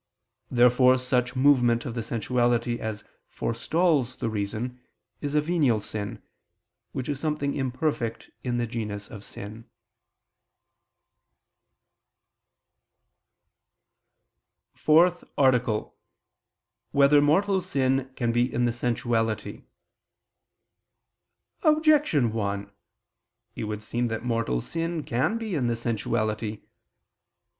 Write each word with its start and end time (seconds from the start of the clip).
Therefore 0.49 0.97
such 0.97 1.35
movement 1.35 1.85
of 1.85 1.93
the 1.93 2.01
sensuality 2.01 2.79
as 2.79 3.03
forestalls 3.29 4.15
the 4.15 4.31
reason, 4.31 4.81
is 5.21 5.35
a 5.35 5.41
venial 5.41 5.79
sin, 5.79 6.23
which 6.91 7.07
is 7.07 7.19
something 7.19 7.53
imperfect 7.53 8.31
in 8.43 8.57
the 8.57 8.65
genus 8.65 9.07
of 9.11 9.23
sin.________________________ 9.23 9.69
FOURTH 14.79 15.23
ARTICLE 15.37 15.77
[I 15.77 15.85
II, 15.85 15.89
Q. 15.91 15.91
74, 15.93 15.93
Art. 15.93 15.93
4] 16.93 16.99
Whether 17.17 17.21
Mortal 17.21 17.61
Sin 17.61 18.11
Can 18.15 18.31
Be 18.31 18.51
in 18.51 18.65
the 18.65 18.73
Sensuality? 18.73 19.65
Objection 21.61 22.33
1: 22.33 22.71
It 23.55 23.65
would 23.65 23.83
seem 23.83 24.07
that 24.07 24.25
mortal 24.25 24.61
sin 24.61 25.03
can 25.03 25.37
be 25.37 25.53
in 25.53 25.67
the 25.67 25.75
sensuality. 25.75 26.63